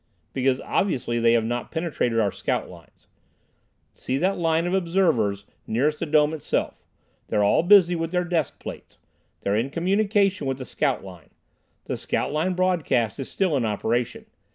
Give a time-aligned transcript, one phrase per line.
[0.33, 3.07] "Because obviously they have not penetrated our scout lines.
[3.93, 6.83] See that line of observers nearest the dome itself.
[7.27, 8.97] They're all busy with their desk plates.
[9.41, 11.29] They're in communication with the scout line.
[11.85, 14.25] The scout line broadcast is still in operation.